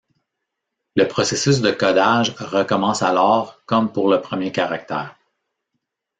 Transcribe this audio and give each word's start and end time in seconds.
Le 0.95 1.07
processus 1.07 1.61
de 1.61 1.69
codage 1.69 2.31
recommence 2.31 3.03
alors 3.03 3.61
comme 3.67 3.91
pour 3.93 4.09
le 4.09 4.19
premier 4.19 4.51
caractère. 4.51 5.15